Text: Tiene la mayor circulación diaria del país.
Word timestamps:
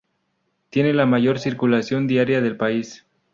Tiene 0.71 0.95
la 0.95 1.05
mayor 1.05 1.37
circulación 1.37 2.07
diaria 2.07 2.41
del 2.41 2.57
país. 2.57 3.05